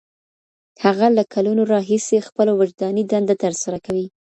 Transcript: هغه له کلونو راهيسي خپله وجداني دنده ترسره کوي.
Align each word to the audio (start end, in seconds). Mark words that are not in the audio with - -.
هغه 0.83 1.07
له 1.17 1.23
کلونو 1.33 1.61
راهيسي 1.73 2.17
خپله 2.27 2.51
وجداني 2.59 3.03
دنده 3.11 3.35
ترسره 3.43 3.77
کوي. 3.85 4.05